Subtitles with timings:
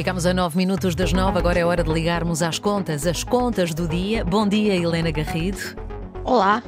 [0.00, 3.74] Ficamos a nove minutos das nove, agora é hora de ligarmos às contas, as contas
[3.74, 4.24] do dia.
[4.24, 5.58] Bom dia, Helena Garrido.
[6.24, 6.62] Olá,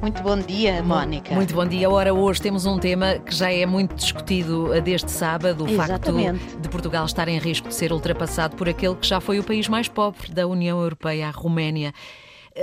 [0.00, 1.34] muito bom dia, Mónica.
[1.34, 1.90] Muito bom dia.
[1.90, 6.38] Ora, hoje temos um tema que já é muito discutido desde sábado, o Exatamente.
[6.38, 9.44] facto de Portugal estar em risco de ser ultrapassado por aquele que já foi o
[9.44, 11.92] país mais pobre da União Europeia, a Roménia.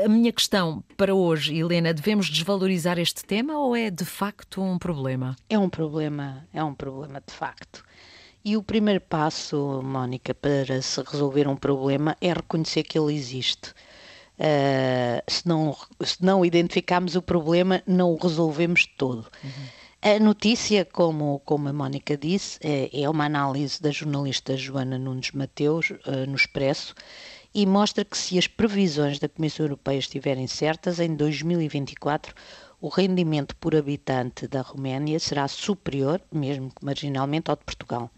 [0.04, 4.80] A minha questão para hoje, Helena, devemos desvalorizar este tema ou é de facto um
[4.80, 5.36] problema?
[5.48, 7.84] É um problema, é um problema de facto.
[8.48, 13.72] E o primeiro passo, Mónica, para se resolver um problema é reconhecer que ele existe.
[14.38, 19.28] Uh, se, não, se não identificarmos o problema, não o resolvemos todo.
[19.44, 19.50] Uhum.
[20.00, 25.32] A notícia, como, como a Mónica disse, é, é, uma análise da jornalista Joana Nunes
[25.32, 26.94] Mateus uh, no Expresso
[27.52, 32.36] e mostra que se as previsões da Comissão Europeia estiverem certas, em 2024
[32.80, 38.12] o rendimento por habitante da Roménia será superior, mesmo que marginalmente, ao de Portugal.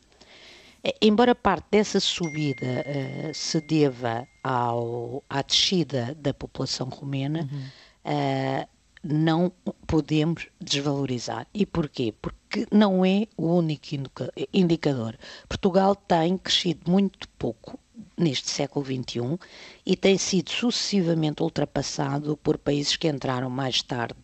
[1.01, 7.59] Embora parte dessa subida uh, se deva ao, à descida da população romena, uhum.
[8.05, 8.67] uh,
[9.03, 9.51] não
[9.85, 11.47] podemos desvalorizar.
[11.53, 12.13] E porquê?
[12.21, 13.87] Porque não é o único
[14.53, 15.17] indicador.
[15.47, 17.79] Portugal tem crescido muito pouco
[18.15, 19.39] neste século XXI
[19.85, 24.19] e tem sido sucessivamente ultrapassado por países que entraram mais tarde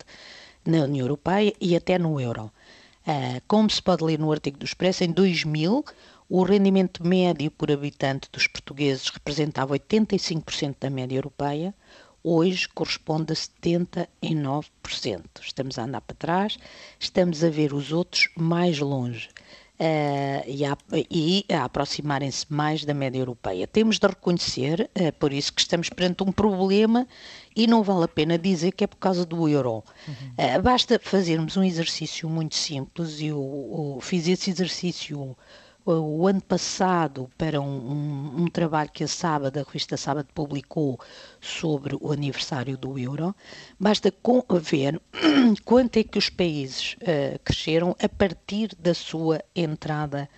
[0.64, 2.50] na União Europeia e até no euro.
[3.06, 5.84] Uh, como se pode ler no artigo do Expresso, em 2000
[6.28, 11.74] o rendimento médio por habitante dos portugueses representava 85% da média europeia,
[12.22, 14.66] hoje corresponde a 79%.
[15.40, 16.58] Estamos a andar para trás,
[16.98, 19.28] estamos a ver os outros mais longe.
[19.74, 20.78] Uh, e, a,
[21.10, 23.66] e a aproximarem-se mais da média europeia.
[23.66, 27.08] Temos de reconhecer, uh, por isso que estamos perante um problema
[27.56, 29.82] e não vale a pena dizer que é por causa do euro.
[30.06, 30.14] Uhum.
[30.38, 35.36] Uh, basta fazermos um exercício muito simples e eu, eu fiz esse exercício
[35.84, 40.98] o ano passado para um, um, um, trabalho que a Sábado, a revista Sábado publicou
[41.40, 43.34] sobre o aniversário do euro,
[43.78, 44.12] basta
[44.60, 45.00] ver
[45.64, 50.28] quanto é que os países uh, cresceram a partir da sua entrada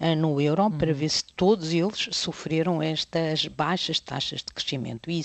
[0.00, 0.78] uh, no euro, uhum.
[0.78, 5.22] para ver se todos eles sofreram estas baixas taxas de crescimento e,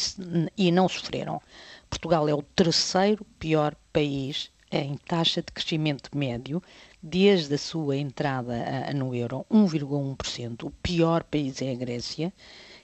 [0.57, 1.41] e não sofreram.
[1.89, 6.61] Portugal é o terceiro pior país em taxa de crescimento médio
[7.01, 10.63] desde a sua entrada no euro, 1,1%.
[10.63, 12.33] O pior país é a Grécia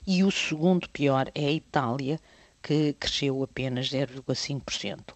[0.06, 2.20] e o segundo pior é a Itália,
[2.62, 5.14] que cresceu apenas 0,5%.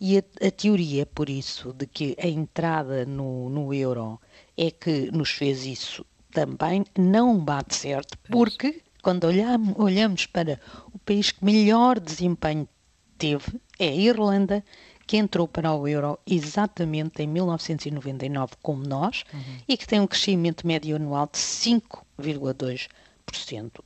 [0.00, 4.20] E a, a, teoria, por isso, de que a entrada no, no euro
[4.56, 10.58] é que nos fez isso também não bate certo, porque quando olhamos, olhamos para
[10.92, 12.66] o país que melhor desempenho
[13.18, 14.64] teve, é a Irlanda,
[15.06, 19.58] que entrou para o euro exatamente em 1999, como nós, uhum.
[19.68, 22.88] e que tem um crescimento médio anual de 5,2%.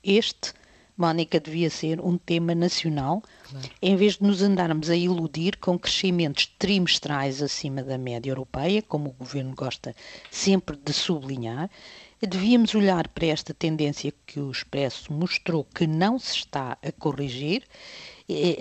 [0.02, 0.52] Este,
[0.96, 3.68] Mónica, devia ser um tema nacional, claro.
[3.82, 9.10] em vez de nos andarmos a iludir com crescimentos trimestrais acima da média europeia, como
[9.10, 9.94] o governo gosta
[10.30, 11.70] sempre de sublinhar.
[12.18, 17.62] Devíamos olhar para esta tendência que o Expresso mostrou que não se está a corrigir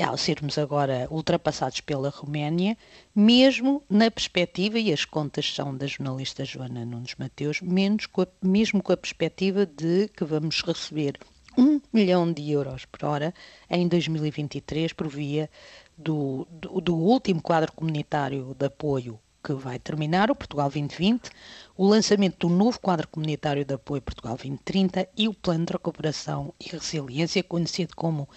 [0.06, 2.78] ao sermos agora ultrapassados pela Roménia,
[3.16, 8.28] mesmo na perspectiva, e as contas são da jornalista Joana Nunes Mateus, menos com a,
[8.42, 11.18] mesmo com a perspectiva de que vamos receber
[11.58, 13.34] um milhão de euros por hora
[13.70, 15.50] em 2023 por via
[15.98, 21.30] do, do, do último quadro comunitário de apoio que vai terminar, o Portugal 2020,
[21.78, 26.54] o lançamento do novo quadro comunitário de apoio Portugal 2030 e o Plano de Recuperação
[26.60, 28.28] e Resiliência, conhecido como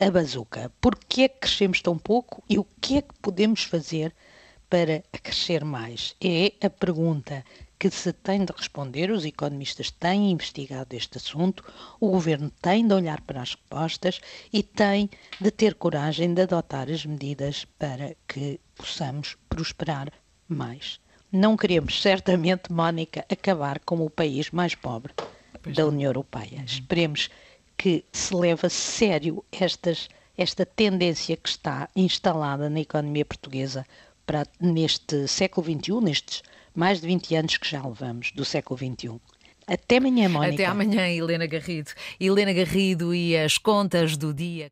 [0.00, 0.72] a bazuca.
[0.80, 4.14] Porquê é que crescemos tão pouco e o que é que podemos fazer
[4.68, 6.16] para crescer mais?
[6.20, 7.44] É a pergunta
[7.78, 11.64] que se tem de responder, os economistas têm investigado este assunto,
[11.98, 14.20] o governo tem de olhar para as respostas
[14.52, 15.08] e tem
[15.40, 20.12] de ter coragem de adotar as medidas para que possamos prosperar
[20.48, 21.00] mais.
[21.32, 25.14] Não queremos, certamente, Mónica, acabar como o país mais pobre
[25.62, 26.58] pois da União Europeia.
[26.58, 26.64] Uhum.
[26.64, 27.30] Esperemos
[27.80, 33.86] que se leva a sério estas, esta tendência que está instalada na economia portuguesa
[34.26, 36.42] para neste século XXI, nestes
[36.74, 39.18] mais de 20 anos que já levamos do século XXI.
[39.66, 40.52] Até amanhã, Mónica.
[40.52, 41.92] Até amanhã, Helena Garrido.
[42.20, 44.68] Helena Garrido e as contas do dia.